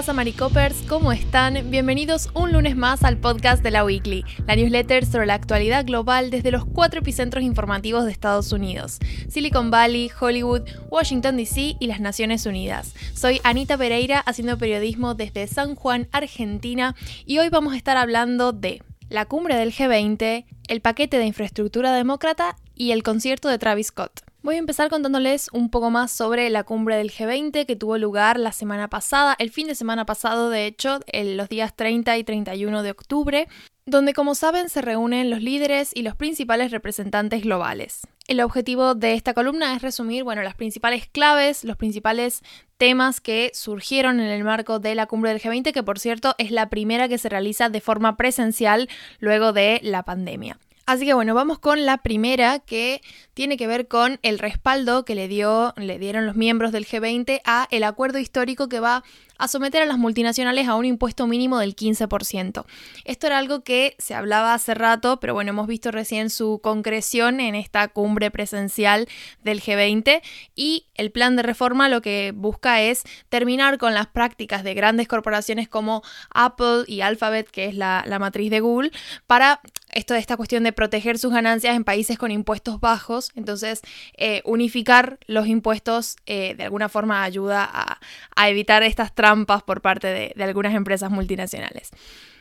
[0.00, 0.80] pasa, Maricopers?
[0.88, 1.70] ¿Cómo están?
[1.70, 6.30] Bienvenidos un lunes más al podcast de la Weekly, la newsletter sobre la actualidad global
[6.30, 12.00] desde los cuatro epicentros informativos de Estados Unidos: Silicon Valley, Hollywood, Washington DC y las
[12.00, 12.94] Naciones Unidas.
[13.12, 18.52] Soy Anita Pereira, haciendo periodismo desde San Juan, Argentina, y hoy vamos a estar hablando
[18.52, 23.88] de la cumbre del G20, el paquete de infraestructura demócrata y el concierto de Travis
[23.88, 24.29] Scott.
[24.42, 28.40] Voy a empezar contándoles un poco más sobre la cumbre del G20 que tuvo lugar
[28.40, 32.24] la semana pasada, el fin de semana pasado de hecho, en los días 30 y
[32.24, 33.48] 31 de octubre,
[33.84, 38.00] donde como saben se reúnen los líderes y los principales representantes globales.
[38.28, 42.40] El objetivo de esta columna es resumir, bueno, las principales claves, los principales
[42.78, 46.50] temas que surgieron en el marco de la cumbre del G20, que por cierto es
[46.50, 50.58] la primera que se realiza de forma presencial luego de la pandemia.
[50.90, 53.00] Así que bueno, vamos con la primera que
[53.32, 57.42] tiene que ver con el respaldo que le, dio, le dieron los miembros del G20
[57.44, 59.04] a el acuerdo histórico que va
[59.40, 62.66] a someter a las multinacionales a un impuesto mínimo del 15%.
[63.06, 67.40] Esto era algo que se hablaba hace rato, pero bueno, hemos visto recién su concreción
[67.40, 69.08] en esta cumbre presencial
[69.42, 70.20] del G20
[70.54, 75.08] y el plan de reforma lo que busca es terminar con las prácticas de grandes
[75.08, 76.02] corporaciones como
[76.34, 78.90] Apple y Alphabet, que es la, matriz de Google,
[79.26, 83.80] para esto esta cuestión de proteger sus ganancias en países con impuestos bajos, entonces
[84.18, 87.98] eh, unificar los impuestos eh, de alguna forma ayuda a,
[88.36, 89.29] a evitar estas trampas
[89.64, 91.90] por parte de, algunas empresas multinacionales.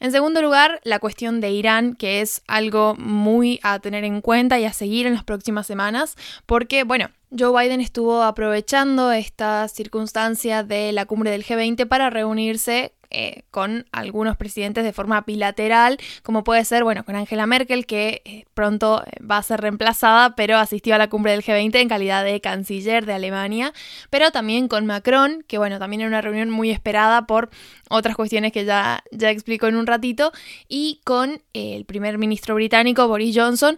[0.00, 4.58] En segundo lugar, la cuestión de Irán, que es algo muy a tener en cuenta
[4.58, 10.62] y a seguir en las próximas semanas, porque, bueno, Joe Biden estuvo aprovechando esta circunstancia
[10.62, 16.44] de la cumbre del G20 para reunirse eh, con algunos presidentes de forma bilateral, como
[16.44, 20.56] puede ser, bueno, con Angela Merkel, que eh, pronto eh, va a ser reemplazada, pero
[20.58, 23.72] asistió a la cumbre del G20 en calidad de canciller de Alemania,
[24.10, 27.50] pero también con Macron, que bueno, también era una reunión muy esperada por
[27.88, 30.32] otras cuestiones que ya, ya explico en un ratito,
[30.68, 33.76] y con el primer ministro británico, Boris Johnson,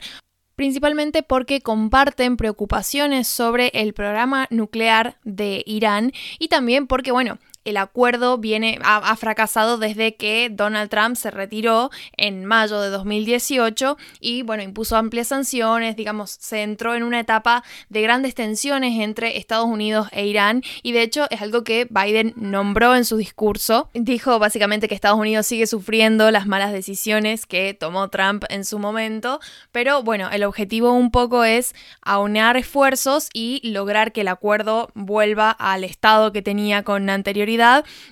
[0.57, 7.77] principalmente porque comparten preocupaciones sobre el programa nuclear de Irán y también porque, bueno, el
[7.77, 14.43] acuerdo viene, ha, fracasado desde que Donald Trump se retiró en mayo de 2018 y
[14.43, 19.67] bueno, impuso amplias sanciones, digamos, se entró en una etapa de grandes tensiones entre Estados
[19.67, 23.91] Unidos e Irán y de hecho es algo que Biden nombró en su discurso.
[23.95, 28.79] Dijo básicamente que Estados Unidos sigue sufriendo las malas decisiones que tomó Trump en su
[28.79, 29.41] momento,
[29.71, 35.51] pero bueno, el objetivo un poco es aunar esfuerzos y lograr que el acuerdo vuelva
[35.51, 37.52] al estado que tenía con anterioridad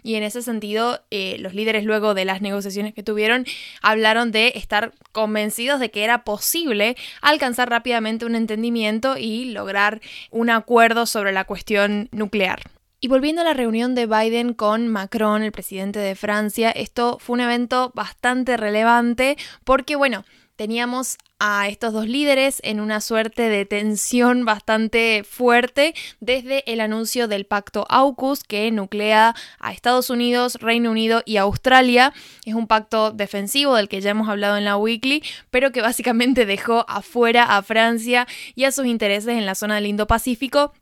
[0.03, 3.47] y en ese sentido eh, los líderes luego de las negociaciones que tuvieron
[3.83, 10.51] hablaron de estar convencidos de que era posible alcanzar rápidamente un entendimiento y lograr un
[10.51, 12.61] acuerdo sobre la cuestión nuclear.
[13.03, 17.35] Y volviendo a la reunión de Biden con Macron, el presidente de Francia, esto fue
[17.35, 20.27] un evento bastante relevante porque, bueno,
[20.61, 27.29] teníamos a estos dos líderes en una suerte de tensión bastante fuerte desde el anuncio
[27.29, 32.13] del pacto AUKUS que nuclea a Estados Unidos, Reino Unido y Australia.
[32.45, 36.45] Es un pacto defensivo del que ya hemos hablado en la Weekly, pero que básicamente
[36.55, 40.75] dejó afuera a Francia y a sus intereses en la zona del Indo-Pacífico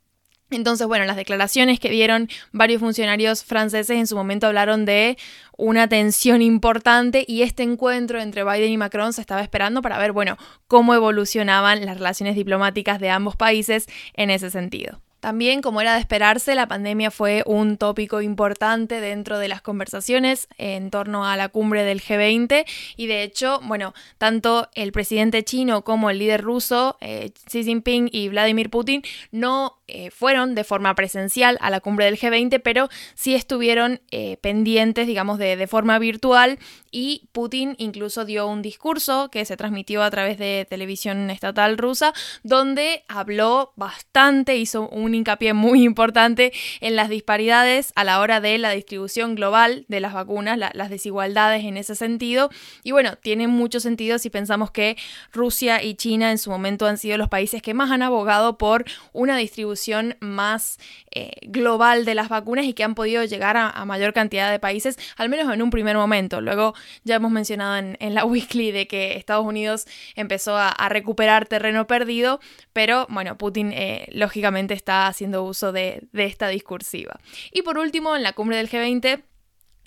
[0.51, 5.17] entonces, bueno, las declaraciones que dieron varios funcionarios franceses en su momento hablaron de
[5.57, 10.11] una tensión importante y este encuentro entre Biden y Macron se estaba esperando para ver,
[10.11, 10.37] bueno,
[10.67, 14.99] cómo evolucionaban las relaciones diplomáticas de ambos países en ese sentido.
[15.19, 20.47] También, como era de esperarse, la pandemia fue un tópico importante dentro de las conversaciones
[20.57, 25.83] en torno a la cumbre del G20 y de hecho, bueno, tanto el presidente chino
[25.83, 30.93] como el líder ruso, eh, Xi Jinping y Vladimir Putin, no eh, fueron de forma
[30.93, 35.97] presencial a la cumbre del G20, pero sí estuvieron eh, pendientes, digamos, de, de forma
[35.97, 36.59] virtual
[36.91, 42.13] y Putin incluso dio un discurso que se transmitió a través de televisión estatal rusa,
[42.43, 48.57] donde habló bastante, hizo un hincapié muy importante en las disparidades a la hora de
[48.57, 52.49] la distribución global de las vacunas, las desigualdades en ese sentido.
[52.83, 54.97] Y bueno, tiene mucho sentido si pensamos que
[55.31, 58.85] Rusia y China en su momento han sido los países que más han abogado por
[59.13, 59.78] una distribución
[60.19, 60.79] más
[61.11, 64.97] eh, global de las vacunas y que han podido llegar a, mayor cantidad de países,
[65.17, 66.41] al menos en un primer momento.
[66.41, 66.73] Luego
[67.03, 69.85] ya hemos mencionado en, la weekly de que Estados Unidos
[70.15, 72.39] empezó a, recuperar terreno perdido,
[72.73, 77.19] pero bueno, Putin eh, lógicamente está haciendo uso de, esta discursiva.
[77.51, 79.23] Y por último, en la cumbre del G20,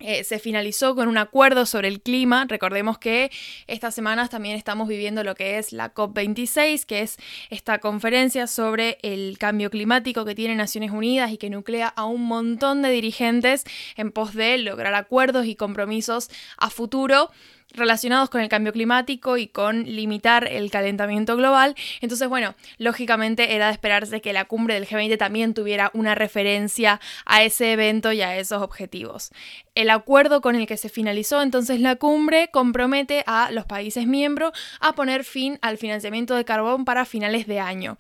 [0.03, 2.45] eh, se finalizó con un acuerdo sobre el clima.
[2.49, 3.31] Recordemos que
[3.67, 7.17] estas semanas también estamos viviendo lo que es la COP26, que es
[7.51, 12.25] esta conferencia sobre el cambio climático que tiene Naciones Unidas y que nuclea a un
[12.25, 13.65] montón de dirigentes
[13.97, 17.31] en pos de lograr acuerdos y compromisos a futuro
[17.73, 21.75] relacionados con el cambio climático y con limitar el calentamiento global.
[22.01, 27.01] Entonces, bueno, lógicamente era de esperarse que la cumbre del G20 también tuviera una referencia
[27.25, 29.31] a ese evento y a esos objetivos.
[29.75, 34.53] El acuerdo con el que se finalizó entonces la cumbre compromete a los países miembros
[34.81, 37.99] a poner fin al financiamiento de carbón para finales de año.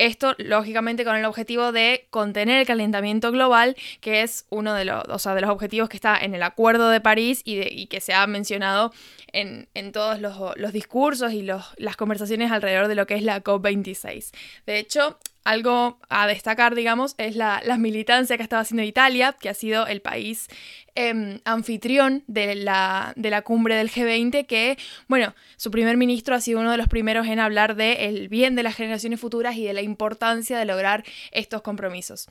[0.00, 5.02] Esto, lógicamente, con el objetivo de contener el calentamiento global, que es uno de los,
[5.04, 8.94] de los objetivos que está en el Acuerdo de París y, que se ha mencionado
[9.34, 14.30] en, todos los, discursos y las conversaciones alrededor de lo que es la COP26.
[14.64, 19.54] De hecho, algo a destacar, digamos, es la, militancia que estaba haciendo Italia, que ha
[19.54, 20.48] sido el país
[20.94, 24.78] em, anfitrión de la, de la, cumbre del G20, que,
[25.08, 28.62] bueno, su primer ministro ha sido uno de los primeros en hablar del bien de
[28.62, 32.28] las generaciones futuras y de la importancia de lograr estos compromisos.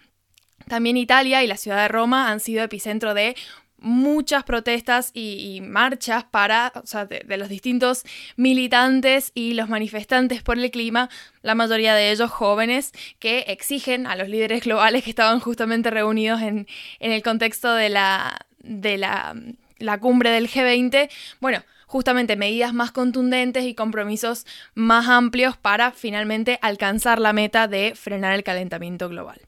[0.67, 3.35] También Italia y la ciudad de Roma han sido epicentro de
[3.81, 8.03] muchas protestas y, marchas para, o sea, de, los distintos
[8.35, 11.09] militantes y los manifestantes por el clima,
[11.41, 16.41] la mayoría de ellos jóvenes, que exigen a los líderes globales que estaban justamente reunidos
[16.41, 16.67] en,
[16.99, 19.35] el contexto de la, de la,
[19.77, 21.09] la cumbre del G20,
[21.39, 24.45] bueno, justamente medidas más contundentes y compromisos
[24.75, 29.41] más amplios para finalmente alcanzar la meta de frenar el calentamiento global.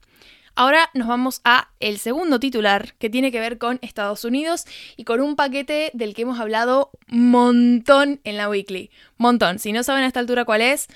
[0.54, 4.66] Ahora nos vamos a el segundo titular que tiene que ver con Estados Unidos
[4.96, 8.90] y con un paquete del que hemos hablado montón en la weekly.
[9.16, 9.58] Montón.
[9.58, 10.88] Si no saben a esta altura cuál es,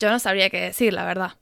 [0.00, 1.34] yo no sabría qué decir, la verdad.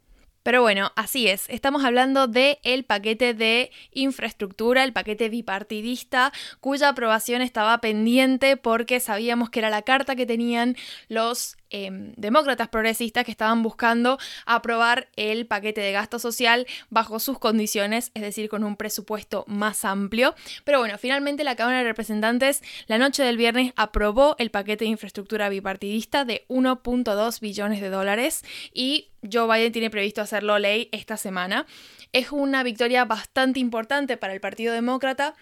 [0.42, 1.48] Pero bueno, así es.
[1.48, 9.00] Estamos hablando del el paquete de infraestructura, el paquete bipartidista, cuya aprobación estaba pendiente porque
[9.00, 10.76] sabíamos que era la carta que tenían
[11.08, 17.38] los Em, demócratas progresistas que estaban buscando aprobar el paquete de gasto social bajo sus
[17.38, 20.34] condiciones, es decir, con un presupuesto más amplio.
[20.64, 24.90] Pero bueno, finalmente la Cámara de Representantes la noche del viernes aprobó el paquete de
[24.90, 28.42] infraestructura bipartidista de 1.2 billones de dólares
[28.74, 31.66] y Joe Biden tiene previsto hacerlo ley esta semana.
[32.12, 35.36] Es una victoria bastante importante para el Partido Demócrata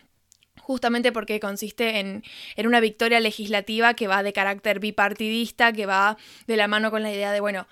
[0.69, 2.23] justamente porque consiste en,
[2.59, 7.11] una victoria legislativa que va de carácter bipartidista, que va de la mano con la
[7.11, 7.67] idea de, bueno,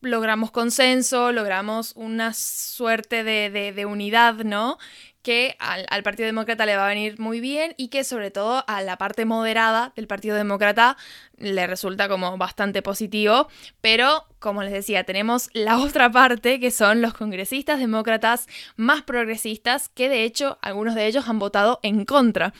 [0.00, 4.78] logramos consenso, logramos una suerte de, de unidad, ¿no?
[5.22, 8.82] Que al, Partido Demócrata le va a venir muy bien y que sobre todo a
[8.82, 10.96] la parte moderada del Partido Demócrata
[11.38, 13.48] le resulta como bastante positivo,
[13.80, 18.46] pero como les decía, tenemos la otra parte que son los congresistas demócratas
[18.76, 22.52] más progresistas que de hecho algunos de ellos han votado en contra.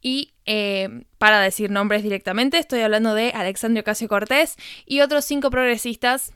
[0.00, 5.50] Y eh, para decir nombres directamente, estoy hablando de Alexandria Ocasio Cortés y otros cinco
[5.50, 6.34] progresistas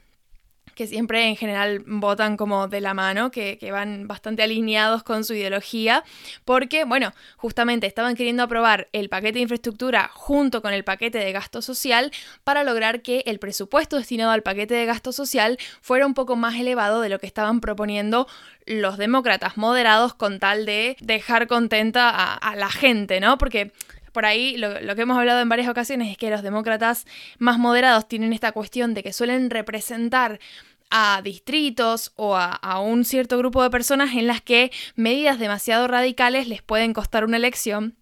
[0.79, 5.35] que siempre en general votan como de la mano, que, van bastante alineados con su
[5.35, 6.05] ideología,
[6.45, 11.33] porque, bueno, justamente estaban queriendo aprobar el paquete de infraestructura junto con el paquete de
[11.33, 12.13] gasto social
[12.45, 16.55] para lograr que el presupuesto destinado al paquete de gasto social fuera un poco más
[16.55, 18.29] elevado de lo que estaban proponiendo
[18.65, 23.37] los demócratas moderados con tal de dejar contenta a, la gente, ¿no?
[23.37, 23.73] Porque
[24.13, 27.07] por ahí lo, que hemos hablado en varias ocasiones es que los demócratas
[27.39, 30.41] más moderados tienen esta cuestión de que suelen representar
[30.91, 36.49] a distritos o a, un cierto grupo de personas en las que medidas demasiado radicales
[36.49, 37.99] les pueden costar una elección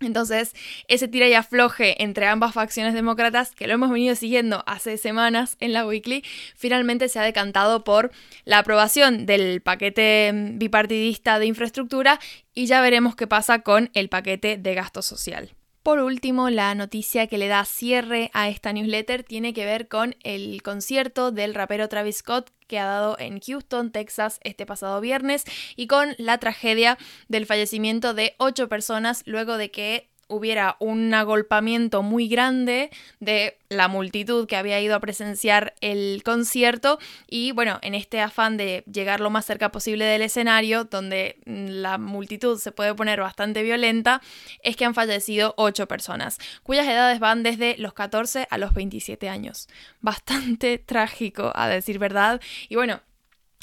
[0.00, 0.52] entonces,
[0.88, 5.56] ese tira y afloje entre ambas facciones demócratas, que lo hemos venido siguiendo hace semanas
[5.58, 6.22] en la Weekly,
[6.54, 8.12] finalmente se ha decantado por
[8.44, 12.20] la aprobación del paquete bipartidista de infraestructura
[12.52, 15.55] y ya veremos qué pasa con el paquete de gasto social.
[15.86, 20.16] Por último, la noticia que le da cierre a esta newsletter tiene que ver con
[20.24, 25.44] el concierto del rapero Travis Scott que ha dado en Houston, Texas, este pasado viernes,
[25.76, 32.02] y con la tragedia del fallecimiento de ocho personas luego de que hubiera un agolpamiento
[32.02, 32.90] muy grande
[33.20, 38.56] de la multitud que había ido a presenciar el concierto y bueno, en este afán
[38.56, 43.62] de llegar lo más cerca posible del escenario, donde la multitud se puede poner bastante
[43.62, 44.20] violenta,
[44.62, 49.28] es que han fallecido ocho personas, cuyas edades van desde los 14 a los 27
[49.28, 49.68] años.
[50.00, 52.40] Bastante trágico, a decir verdad.
[52.68, 53.00] Y bueno,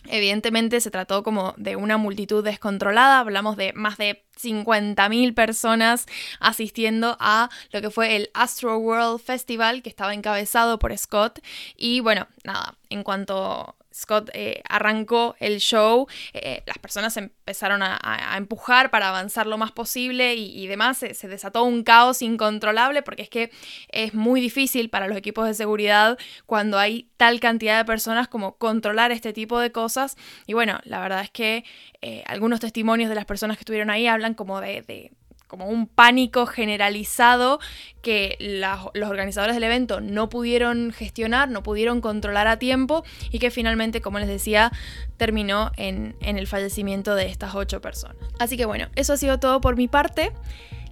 [0.08, 6.06] Evidentemente se trató como de una multitud descontrolada, hablamos de más de 50.000 personas
[6.40, 11.40] asistiendo a lo que fue el Astro World Festival que estaba encabezado por Scott.
[11.78, 18.00] Y bueno, nada, en cuanto Scott eh, arrancó el show, eh, las personas empezaron a,
[18.38, 23.30] empujar para avanzar lo más posible y, demás, se, desató un caos incontrolable porque es
[23.30, 23.52] que
[23.90, 28.58] es muy difícil para los equipos de seguridad cuando hay tal cantidad de personas como
[28.58, 30.18] controlar este tipo de cosas.
[30.48, 31.64] Y bueno, la verdad es que
[32.02, 35.12] eh, algunos testimonios de las personas que estuvieron ahí hablan como de
[35.54, 37.60] como un pánico generalizado
[38.02, 43.52] que los organizadores del evento no pudieron gestionar, no pudieron controlar a tiempo y que
[43.52, 44.72] finalmente, como les decía,
[45.18, 48.18] terminó en, en el fallecimiento de estas ocho personas.
[48.40, 50.32] Así que bueno, eso ha sido todo por mi parte.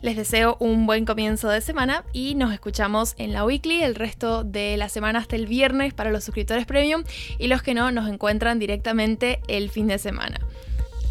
[0.03, 4.43] Les deseo un buen comienzo de semana y nos escuchamos en la weekly el resto
[4.43, 7.03] de la semana hasta el viernes para los suscriptores premium
[7.39, 10.39] y los que no nos encuentran directamente el fin de semana.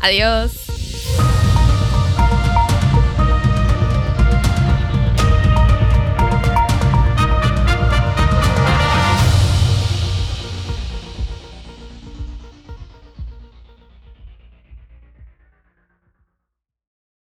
[0.00, 1.49] Adiós.